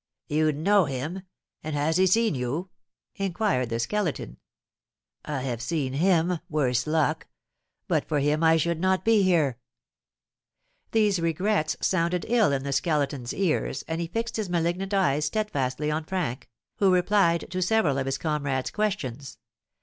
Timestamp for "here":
9.21-9.59